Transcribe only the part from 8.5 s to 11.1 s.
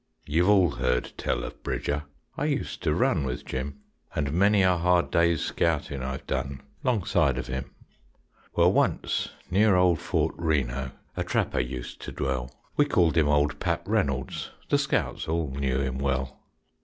Well, once near old Fort Reno,